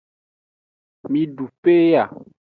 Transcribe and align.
Midu 1.11 1.45
peya. 1.63 2.03